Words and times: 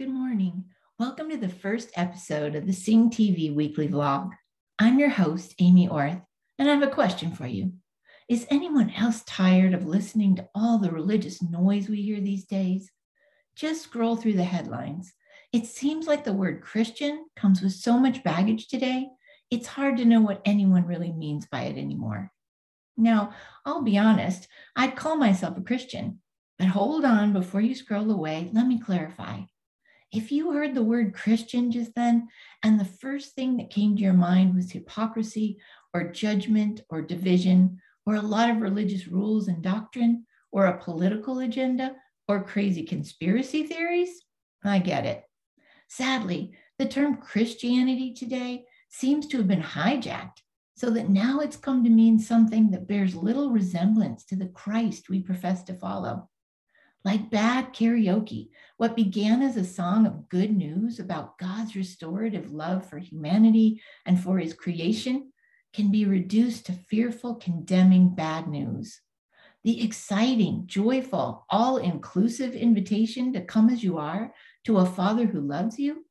Good 0.00 0.08
morning. 0.08 0.64
Welcome 0.98 1.28
to 1.28 1.36
the 1.36 1.50
first 1.50 1.90
episode 1.94 2.54
of 2.54 2.66
the 2.66 2.72
Sing 2.72 3.10
TV 3.10 3.54
weekly 3.54 3.86
vlog. 3.86 4.30
I'm 4.78 4.98
your 4.98 5.10
host, 5.10 5.54
Amy 5.58 5.88
Orth, 5.88 6.22
and 6.58 6.70
I 6.70 6.72
have 6.72 6.82
a 6.82 6.90
question 6.90 7.34
for 7.34 7.46
you. 7.46 7.74
Is 8.26 8.46
anyone 8.48 8.88
else 8.96 9.22
tired 9.24 9.74
of 9.74 9.84
listening 9.84 10.36
to 10.36 10.48
all 10.54 10.78
the 10.78 10.90
religious 10.90 11.42
noise 11.42 11.90
we 11.90 12.00
hear 12.00 12.18
these 12.18 12.46
days? 12.46 12.90
Just 13.54 13.82
scroll 13.82 14.16
through 14.16 14.38
the 14.38 14.42
headlines. 14.42 15.12
It 15.52 15.66
seems 15.66 16.06
like 16.06 16.24
the 16.24 16.32
word 16.32 16.62
Christian 16.62 17.26
comes 17.36 17.60
with 17.60 17.72
so 17.74 17.98
much 17.98 18.24
baggage 18.24 18.68
today, 18.68 19.06
it's 19.50 19.66
hard 19.66 19.98
to 19.98 20.06
know 20.06 20.22
what 20.22 20.40
anyone 20.46 20.86
really 20.86 21.12
means 21.12 21.44
by 21.52 21.64
it 21.64 21.76
anymore. 21.76 22.32
Now, 22.96 23.34
I'll 23.66 23.82
be 23.82 23.98
honest, 23.98 24.48
I'd 24.74 24.96
call 24.96 25.16
myself 25.16 25.58
a 25.58 25.60
Christian, 25.60 26.22
but 26.58 26.68
hold 26.68 27.04
on 27.04 27.34
before 27.34 27.60
you 27.60 27.74
scroll 27.74 28.10
away, 28.10 28.48
let 28.54 28.66
me 28.66 28.80
clarify. 28.80 29.42
If 30.12 30.32
you 30.32 30.50
heard 30.50 30.74
the 30.74 30.82
word 30.82 31.14
Christian 31.14 31.70
just 31.70 31.94
then, 31.94 32.28
and 32.64 32.80
the 32.80 32.84
first 32.84 33.34
thing 33.34 33.56
that 33.56 33.70
came 33.70 33.94
to 33.94 34.02
your 34.02 34.12
mind 34.12 34.56
was 34.56 34.72
hypocrisy 34.72 35.58
or 35.94 36.10
judgment 36.10 36.80
or 36.90 37.00
division 37.00 37.80
or 38.06 38.16
a 38.16 38.22
lot 38.22 38.50
of 38.50 38.60
religious 38.60 39.06
rules 39.06 39.46
and 39.46 39.62
doctrine 39.62 40.26
or 40.50 40.66
a 40.66 40.82
political 40.82 41.38
agenda 41.38 41.94
or 42.26 42.42
crazy 42.42 42.82
conspiracy 42.82 43.64
theories, 43.64 44.24
I 44.64 44.80
get 44.80 45.06
it. 45.06 45.22
Sadly, 45.88 46.54
the 46.78 46.86
term 46.86 47.16
Christianity 47.16 48.12
today 48.12 48.64
seems 48.88 49.28
to 49.28 49.36
have 49.36 49.48
been 49.48 49.62
hijacked 49.62 50.38
so 50.76 50.90
that 50.90 51.08
now 51.08 51.38
it's 51.38 51.56
come 51.56 51.84
to 51.84 51.90
mean 51.90 52.18
something 52.18 52.70
that 52.70 52.88
bears 52.88 53.14
little 53.14 53.50
resemblance 53.50 54.24
to 54.24 54.34
the 54.34 54.48
Christ 54.48 55.08
we 55.08 55.20
profess 55.20 55.62
to 55.64 55.74
follow 55.74 56.28
like 57.04 57.30
bad 57.30 57.72
karaoke, 57.72 58.50
what 58.76 58.96
began 58.96 59.42
as 59.42 59.56
a 59.56 59.64
song 59.64 60.06
of 60.06 60.28
good 60.28 60.54
news 60.54 60.98
about 60.98 61.38
God's 61.38 61.74
restorative 61.74 62.52
love 62.52 62.88
for 62.88 62.98
humanity 62.98 63.80
and 64.04 64.20
for 64.20 64.38
his 64.38 64.52
creation 64.52 65.32
can 65.72 65.90
be 65.90 66.04
reduced 66.04 66.66
to 66.66 66.72
fearful, 66.72 67.36
condemning 67.36 68.14
bad 68.14 68.48
news. 68.48 69.00
The 69.64 69.82
exciting, 69.84 70.64
joyful, 70.66 71.46
all 71.48 71.76
inclusive 71.78 72.54
invitation 72.54 73.32
to 73.34 73.42
come 73.42 73.70
as 73.70 73.84
you 73.84 73.98
are 73.98 74.34
to 74.64 74.78
a 74.78 74.86
Father 74.86 75.26
who 75.26 75.40
loves 75.40 75.78
you 75.78 76.04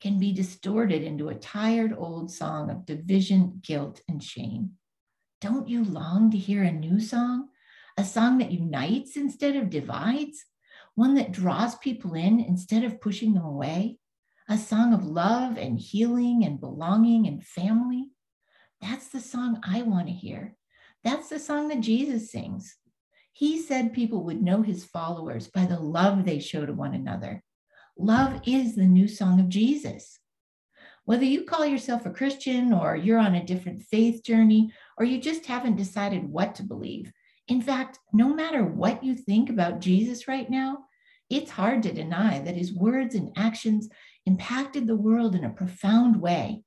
can 0.00 0.18
be 0.18 0.32
distorted 0.32 1.02
into 1.02 1.28
a 1.28 1.34
tired 1.34 1.94
old 1.96 2.30
song 2.30 2.70
of 2.70 2.84
division, 2.84 3.60
guilt, 3.62 4.00
and 4.08 4.22
shame. 4.22 4.72
Don't 5.40 5.68
you 5.68 5.84
long 5.84 6.30
to 6.30 6.36
hear 6.36 6.62
a 6.62 6.72
new 6.72 7.00
song 7.00 7.48
a 7.96 8.04
song 8.04 8.38
that 8.38 8.52
unites 8.52 9.16
instead 9.16 9.56
of 9.56 9.70
divides, 9.70 10.44
one 10.94 11.14
that 11.14 11.32
draws 11.32 11.76
people 11.76 12.14
in 12.14 12.40
instead 12.40 12.84
of 12.84 13.00
pushing 13.00 13.34
them 13.34 13.44
away, 13.44 13.98
a 14.48 14.58
song 14.58 14.92
of 14.92 15.04
love 15.04 15.56
and 15.56 15.78
healing 15.78 16.44
and 16.44 16.60
belonging 16.60 17.26
and 17.26 17.44
family. 17.44 18.08
That's 18.80 19.08
the 19.08 19.20
song 19.20 19.60
I 19.64 19.82
want 19.82 20.06
to 20.08 20.12
hear. 20.12 20.54
That's 21.04 21.28
the 21.28 21.38
song 21.38 21.68
that 21.68 21.80
Jesus 21.80 22.30
sings. 22.30 22.76
He 23.32 23.60
said 23.60 23.92
people 23.92 24.24
would 24.24 24.42
know 24.42 24.62
his 24.62 24.84
followers 24.84 25.48
by 25.48 25.66
the 25.66 25.78
love 25.78 26.24
they 26.24 26.38
show 26.38 26.64
to 26.64 26.72
one 26.72 26.94
another. 26.94 27.42
Love 27.98 28.40
is 28.46 28.74
the 28.74 28.84
new 28.84 29.08
song 29.08 29.40
of 29.40 29.48
Jesus. 29.48 30.18
Whether 31.04 31.24
you 31.24 31.44
call 31.44 31.64
yourself 31.64 32.04
a 32.04 32.10
Christian 32.10 32.72
or 32.72 32.96
you're 32.96 33.18
on 33.18 33.34
a 33.34 33.44
different 33.44 33.82
faith 33.82 34.24
journey 34.24 34.72
or 34.98 35.04
you 35.04 35.20
just 35.20 35.46
haven't 35.46 35.76
decided 35.76 36.24
what 36.24 36.54
to 36.56 36.62
believe, 36.62 37.12
in 37.48 37.62
fact, 37.62 37.98
no 38.12 38.34
matter 38.34 38.64
what 38.64 39.04
you 39.04 39.14
think 39.14 39.50
about 39.50 39.80
Jesus 39.80 40.26
right 40.26 40.48
now, 40.50 40.78
it's 41.30 41.50
hard 41.50 41.82
to 41.82 41.92
deny 41.92 42.40
that 42.40 42.56
his 42.56 42.72
words 42.72 43.14
and 43.14 43.32
actions 43.36 43.88
impacted 44.26 44.86
the 44.86 44.96
world 44.96 45.34
in 45.34 45.44
a 45.44 45.50
profound 45.50 46.20
way. 46.20 46.62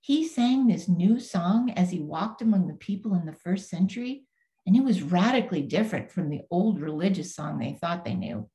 He 0.00 0.26
sang 0.26 0.66
this 0.66 0.88
new 0.88 1.20
song 1.20 1.70
as 1.70 1.90
he 1.90 2.00
walked 2.00 2.42
among 2.42 2.66
the 2.66 2.74
people 2.74 3.14
in 3.14 3.26
the 3.26 3.32
first 3.32 3.68
century, 3.68 4.24
and 4.66 4.76
it 4.76 4.84
was 4.84 5.02
radically 5.02 5.62
different 5.62 6.10
from 6.10 6.28
the 6.28 6.42
old 6.50 6.80
religious 6.80 7.34
song 7.34 7.58
they 7.58 7.78
thought 7.80 8.04
they 8.04 8.14
knew. 8.14 8.48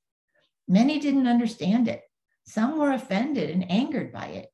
Many 0.67 0.99
didn't 0.99 1.27
understand 1.27 1.87
it. 1.87 2.01
Some 2.45 2.77
were 2.77 2.91
offended 2.91 3.49
and 3.49 3.69
angered 3.69 4.11
by 4.11 4.27
it. 4.27 4.47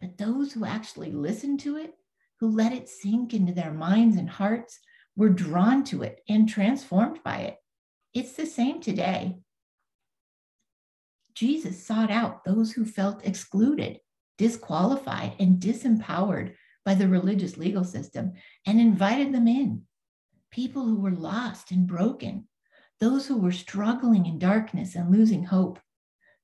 But 0.00 0.16
those 0.16 0.52
who 0.52 0.64
actually 0.64 1.12
listened 1.12 1.60
to 1.60 1.76
it, 1.76 1.94
who 2.40 2.48
let 2.50 2.72
it 2.72 2.88
sink 2.88 3.34
into 3.34 3.52
their 3.52 3.72
minds 3.72 4.16
and 4.16 4.28
hearts, 4.30 4.78
were 5.18 5.28
drawn 5.28 5.82
to 5.82 6.04
it 6.04 6.22
and 6.28 6.48
transformed 6.48 7.18
by 7.24 7.38
it. 7.38 7.56
It's 8.14 8.34
the 8.34 8.46
same 8.46 8.80
today. 8.80 9.36
Jesus 11.34 11.84
sought 11.84 12.10
out 12.10 12.44
those 12.44 12.70
who 12.70 12.84
felt 12.84 13.26
excluded, 13.26 13.98
disqualified, 14.38 15.34
and 15.40 15.60
disempowered 15.60 16.54
by 16.84 16.94
the 16.94 17.08
religious 17.08 17.56
legal 17.56 17.82
system 17.82 18.34
and 18.64 18.80
invited 18.80 19.34
them 19.34 19.48
in. 19.48 19.82
People 20.52 20.84
who 20.84 21.00
were 21.00 21.10
lost 21.10 21.72
and 21.72 21.84
broken, 21.84 22.46
those 23.00 23.26
who 23.26 23.38
were 23.38 23.50
struggling 23.50 24.24
in 24.24 24.38
darkness 24.38 24.94
and 24.94 25.10
losing 25.10 25.44
hope, 25.44 25.80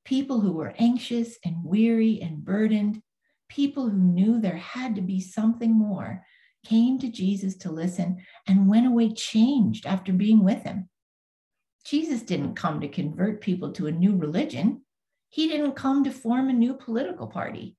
people 0.05 0.41
who 0.41 0.53
were 0.53 0.75
anxious 0.79 1.39
and 1.45 1.63
weary 1.63 2.21
and 2.21 2.45
burdened, 2.45 3.01
people 3.49 3.89
who 3.89 3.99
knew 3.99 4.41
there 4.41 4.57
had 4.57 4.97
to 4.97 5.01
be 5.01 5.21
something 5.21 5.73
more 5.73 6.25
came 6.65 6.99
to 6.99 7.09
Jesus 7.09 7.57
to 7.59 7.71
listen 7.71 8.23
and 8.47 8.69
went 8.69 8.87
away 8.87 9.13
changed 9.13 9.87
after 9.87 10.13
being 10.13 10.43
with 10.43 10.63
him. 10.63 10.89
Jesus 11.85 12.23
didn't 12.23 12.55
come 12.55 12.81
to 12.81 12.89
convert 12.89 13.41
people 13.41 13.73
to 13.73 13.87
a 13.87 13.93
new 13.93 14.17
religion. 14.17 14.83
He 15.29 15.49
didn't 15.49 15.73
come 15.73 16.05
to 16.05 16.11
form 16.11 16.49
a 16.49 16.53
new 16.53 16.75
political 16.75 17.27
party. 17.27 17.77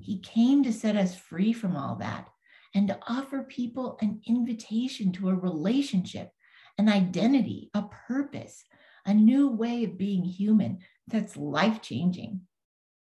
He 0.00 0.18
came 0.20 0.62
to 0.64 0.72
set 0.72 0.96
us 0.96 1.14
free 1.14 1.52
from 1.52 1.76
all 1.76 1.96
that 1.96 2.28
and 2.74 2.88
to 2.88 2.98
offer 3.06 3.42
people 3.42 3.98
an 4.00 4.20
invitation 4.26 5.12
to 5.12 5.28
a 5.28 5.34
relationship, 5.34 6.30
an 6.78 6.88
identity, 6.88 7.70
a 7.74 7.82
purpose, 7.82 8.64
a 9.04 9.12
new 9.12 9.48
way 9.48 9.84
of 9.84 9.98
being 9.98 10.24
human 10.24 10.78
that's 11.06 11.36
life 11.36 11.82
changing. 11.82 12.40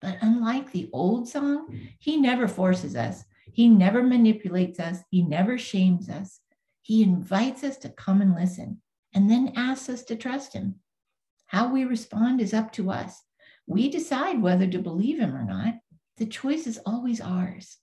But 0.00 0.18
unlike 0.20 0.72
the 0.72 0.90
old 0.92 1.28
song, 1.28 1.88
he 1.98 2.16
never 2.16 2.48
forces 2.48 2.96
us 2.96 3.24
he 3.52 3.68
never 3.68 4.02
manipulates 4.02 4.80
us, 4.80 5.00
He 5.10 5.22
never 5.22 5.58
shames 5.58 6.08
us. 6.08 6.40
He 6.82 7.02
invites 7.02 7.64
us 7.64 7.76
to 7.78 7.88
come 7.88 8.20
and 8.20 8.34
listen 8.34 8.80
and 9.14 9.30
then 9.30 9.52
asks 9.56 9.88
us 9.88 10.02
to 10.04 10.16
trust 10.16 10.52
Him. 10.52 10.76
How 11.46 11.72
we 11.72 11.84
respond 11.84 12.40
is 12.40 12.54
up 12.54 12.72
to 12.72 12.90
us. 12.90 13.22
We 13.66 13.88
decide 13.88 14.42
whether 14.42 14.66
to 14.66 14.78
believe 14.78 15.18
Him 15.18 15.34
or 15.34 15.44
not. 15.44 15.74
The 16.16 16.26
choice 16.26 16.66
is 16.66 16.80
always 16.84 17.20
ours. 17.20 17.78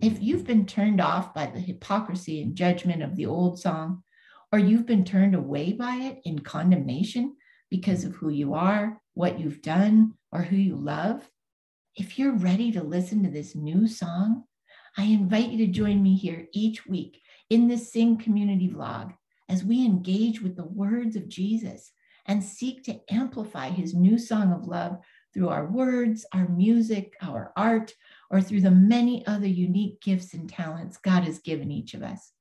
If 0.00 0.22
you've 0.22 0.46
been 0.46 0.66
turned 0.66 1.00
off 1.00 1.34
by 1.34 1.46
the 1.46 1.60
hypocrisy 1.60 2.42
and 2.42 2.54
judgment 2.54 3.02
of 3.02 3.16
the 3.16 3.26
old 3.26 3.58
song, 3.58 4.02
or 4.52 4.58
you've 4.58 4.86
been 4.86 5.04
turned 5.04 5.34
away 5.34 5.72
by 5.72 5.96
it 5.96 6.20
in 6.24 6.40
condemnation 6.40 7.36
because 7.70 8.04
of 8.04 8.14
who 8.16 8.30
you 8.30 8.54
are, 8.54 9.00
what 9.14 9.38
you've 9.38 9.62
done, 9.62 10.14
or 10.32 10.42
who 10.42 10.56
you 10.56 10.76
love, 10.76 11.28
if 11.96 12.18
you're 12.18 12.32
ready 12.32 12.72
to 12.72 12.82
listen 12.82 13.22
to 13.24 13.30
this 13.30 13.54
new 13.54 13.86
song, 13.86 14.44
I 14.96 15.04
invite 15.04 15.50
you 15.50 15.66
to 15.66 15.72
join 15.72 16.02
me 16.02 16.16
here 16.16 16.48
each 16.52 16.86
week 16.86 17.20
in 17.48 17.68
this 17.68 17.92
Sing 17.92 18.16
community 18.16 18.68
vlog 18.68 19.14
as 19.48 19.64
we 19.64 19.84
engage 19.84 20.42
with 20.42 20.56
the 20.56 20.64
words 20.64 21.16
of 21.16 21.28
Jesus 21.28 21.92
and 22.26 22.42
seek 22.42 22.84
to 22.84 23.00
amplify 23.10 23.70
his 23.70 23.94
new 23.94 24.18
song 24.18 24.52
of 24.52 24.66
love 24.66 24.98
through 25.32 25.48
our 25.48 25.66
words, 25.66 26.26
our 26.32 26.48
music, 26.48 27.14
our 27.22 27.52
art, 27.56 27.94
or 28.30 28.40
through 28.40 28.60
the 28.60 28.70
many 28.70 29.26
other 29.26 29.46
unique 29.46 30.00
gifts 30.00 30.34
and 30.34 30.48
talents 30.48 30.96
God 30.96 31.24
has 31.24 31.38
given 31.38 31.70
each 31.70 31.94
of 31.94 32.02
us. 32.02 32.32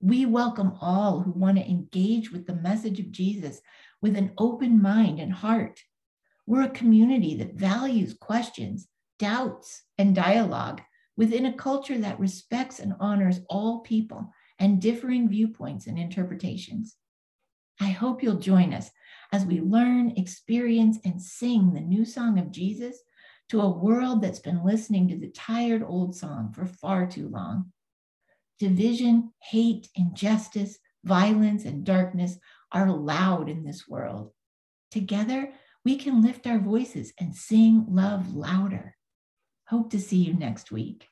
We 0.00 0.26
welcome 0.26 0.74
all 0.80 1.20
who 1.20 1.32
want 1.32 1.56
to 1.58 1.68
engage 1.68 2.30
with 2.30 2.46
the 2.46 2.54
message 2.54 3.00
of 3.00 3.10
Jesus 3.10 3.60
with 4.02 4.16
an 4.16 4.32
open 4.38 4.82
mind 4.82 5.18
and 5.18 5.32
heart. 5.32 5.80
We're 6.46 6.62
a 6.62 6.70
community 6.70 7.36
that 7.36 7.54
values 7.54 8.14
questions, 8.14 8.86
doubts, 9.18 9.82
and 9.98 10.14
dialogue 10.14 10.82
within 11.16 11.46
a 11.46 11.52
culture 11.52 11.98
that 11.98 12.20
respects 12.20 12.78
and 12.78 12.94
honors 13.00 13.40
all 13.48 13.80
people 13.80 14.32
and 14.58 14.80
differing 14.80 15.28
viewpoints 15.28 15.86
and 15.86 15.98
interpretations. 15.98 16.96
I 17.80 17.88
hope 17.88 18.22
you'll 18.22 18.38
join 18.38 18.72
us 18.72 18.90
as 19.32 19.44
we 19.44 19.60
learn, 19.60 20.12
experience, 20.16 20.98
and 21.04 21.20
sing 21.20 21.72
the 21.72 21.80
new 21.80 22.04
song 22.04 22.38
of 22.38 22.50
Jesus 22.50 23.02
to 23.48 23.60
a 23.60 23.68
world 23.68 24.22
that's 24.22 24.38
been 24.38 24.64
listening 24.64 25.08
to 25.08 25.18
the 25.18 25.30
tired 25.30 25.82
old 25.82 26.16
song 26.16 26.52
for 26.52 26.66
far 26.66 27.06
too 27.06 27.28
long. 27.28 27.72
Division, 28.58 29.32
hate, 29.42 29.88
injustice, 29.94 30.78
violence, 31.04 31.64
and 31.64 31.84
darkness 31.84 32.38
are 32.72 32.90
loud 32.90 33.48
in 33.48 33.62
this 33.62 33.86
world. 33.86 34.32
Together, 34.90 35.52
we 35.84 35.96
can 35.96 36.22
lift 36.22 36.46
our 36.46 36.58
voices 36.58 37.12
and 37.20 37.34
sing 37.34 37.84
love 37.88 38.34
louder. 38.34 38.95
Hope 39.68 39.90
to 39.90 40.00
see 40.00 40.18
you 40.18 40.32
next 40.32 40.70
week. 40.70 41.08